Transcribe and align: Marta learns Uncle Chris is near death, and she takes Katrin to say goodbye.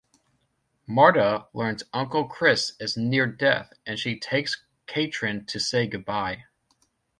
Marta 0.87 1.45
learns 1.53 1.83
Uncle 1.93 2.27
Chris 2.27 2.71
is 2.79 2.97
near 2.97 3.27
death, 3.27 3.73
and 3.85 3.99
she 3.99 4.19
takes 4.19 4.65
Katrin 4.87 5.45
to 5.45 5.59
say 5.59 5.85
goodbye. 5.85 6.45